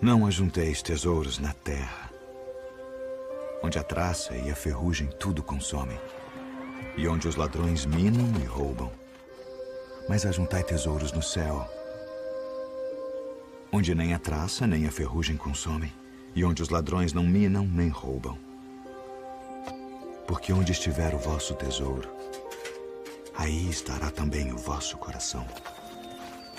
[0.00, 2.08] Não ajunteis tesouros na terra,
[3.64, 5.98] onde a traça e a ferrugem tudo consomem,
[6.96, 8.92] e onde os ladrões minam e roubam.
[10.08, 11.68] Mas ajuntai tesouros no céu,
[13.72, 15.92] onde nem a traça nem a ferrugem consomem,
[16.32, 18.38] e onde os ladrões não minam nem roubam.
[20.28, 22.08] Porque onde estiver o vosso tesouro,
[23.34, 25.44] aí estará também o vosso coração.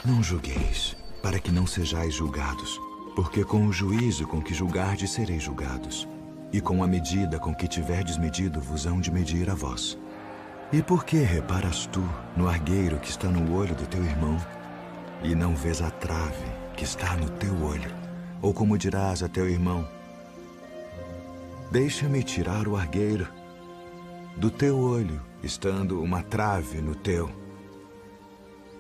[0.04, 2.89] Não julgueis, para que não sejais julgados.
[3.22, 6.08] Porque com o juízo com que julgardes sereis julgados,
[6.54, 10.00] e com a medida com que tiverdes medido vos hão de medir a vós.
[10.72, 12.02] E por que reparas tu
[12.38, 14.38] no argueiro que está no olho do teu irmão,
[15.22, 16.46] e não vês a trave
[16.78, 17.92] que está no teu olho?
[18.42, 19.86] Ou como dirás a teu irmão:
[21.70, 23.28] Deixa-me tirar o argueiro
[24.38, 27.30] do teu olho, estando uma trave no teu.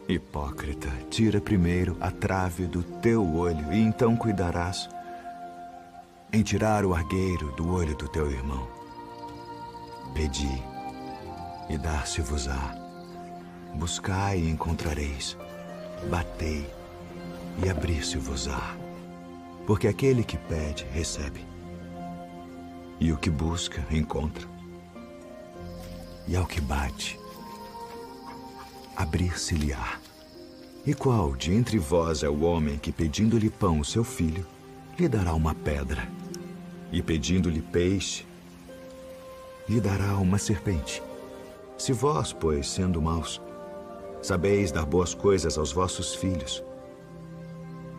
[0.09, 4.89] Hipócrita, tira primeiro a trave do teu olho, e então cuidarás
[6.33, 8.67] em tirar o argueiro do olho do teu irmão.
[10.15, 10.63] Pedi,
[11.69, 12.75] e dar-se-vos-á.
[13.75, 15.37] Buscai e encontrareis.
[16.09, 16.67] Batei,
[17.63, 18.75] e abrir-se-vos-á.
[19.67, 21.45] Porque aquele que pede, recebe.
[22.99, 24.47] E o que busca, encontra.
[26.27, 27.19] E ao que bate,
[28.95, 29.98] abrir-se-lhe-á.
[30.85, 34.45] E qual de entre vós é o homem que, pedindo-lhe pão, o seu filho,
[34.97, 36.07] lhe dará uma pedra?
[36.91, 38.25] E pedindo-lhe peixe,
[39.67, 41.03] lhe dará uma serpente?
[41.77, 43.41] Se vós, pois, sendo maus,
[44.21, 46.63] sabeis dar boas coisas aos vossos filhos,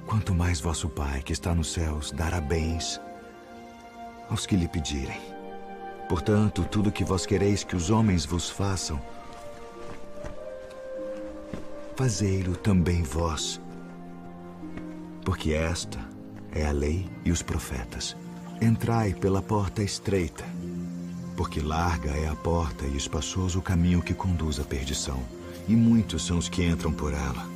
[0.06, 3.00] quanto mais vosso Pai, que está nos céus, dará bens
[4.28, 5.20] aos que lhe pedirem.
[6.08, 9.00] Portanto, tudo que vós quereis que os homens vos façam,
[12.00, 13.60] fazei-lo também vós.
[15.22, 15.98] Porque esta
[16.50, 18.16] é a lei e os profetas.
[18.58, 20.42] Entrai pela porta estreita,
[21.36, 25.22] porque larga é a porta e espaçoso o caminho que conduz à perdição,
[25.68, 27.46] e muitos são os que entram por ela.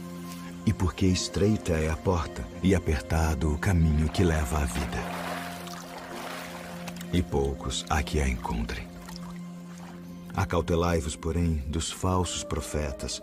[0.67, 4.99] E porque estreita é a porta e apertado o caminho que leva à vida.
[7.15, 8.87] E poucos há que a encontrem.
[10.37, 13.23] Acautelai-vos, porém, dos falsos profetas,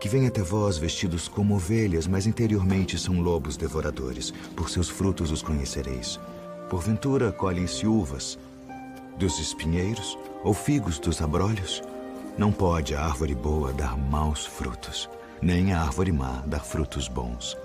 [0.00, 4.32] que vêm até vós vestidos como ovelhas, mas interiormente são lobos devoradores.
[4.54, 6.20] Por seus frutos os conhecereis.
[6.70, 8.38] Porventura colhem-se uvas
[9.18, 11.82] dos espinheiros ou figos dos abrolhos?
[12.36, 15.08] Não pode a árvore boa dar maus frutos,
[15.42, 17.56] nem a árvore má dar frutos bons.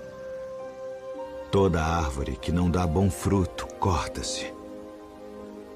[1.52, 4.52] Toda árvore que não dá bom fruto corta-se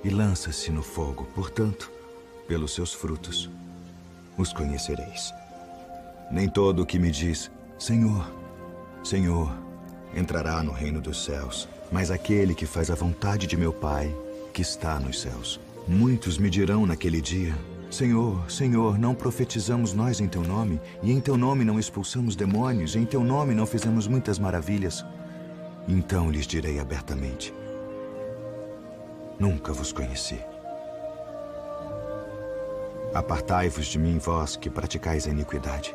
[0.03, 1.29] e lança-se no fogo.
[1.35, 1.93] Portanto,
[2.49, 3.49] pelos seus frutos
[4.37, 5.33] os conhecereis.
[6.31, 8.31] Nem todo o que me diz, Senhor,
[9.03, 9.51] Senhor,
[10.15, 14.15] entrará no reino dos céus, mas aquele que faz a vontade de meu Pai,
[14.53, 15.59] que está nos céus.
[15.87, 17.55] Muitos me dirão naquele dia:
[17.91, 22.95] Senhor, Senhor, não profetizamos nós em teu nome, e em teu nome não expulsamos demônios,
[22.95, 25.05] e em teu nome não fizemos muitas maravilhas.
[25.89, 27.55] Então lhes direi abertamente:
[29.39, 30.39] Nunca vos conheci.
[33.15, 35.95] Apartai-vos de mim, vós que praticais a iniquidade.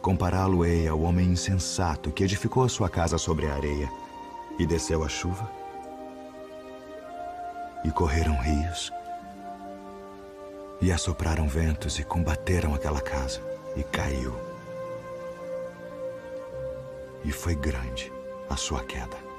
[0.00, 3.90] Compará-lo-ei ao homem insensato que edificou a sua casa sobre a areia,
[4.58, 5.50] e desceu a chuva,
[7.84, 8.92] e correram rios,
[10.80, 13.42] e assopraram ventos, e combateram aquela casa,
[13.76, 14.34] e caiu.
[17.24, 18.10] E foi grande
[18.48, 19.29] a sua queda.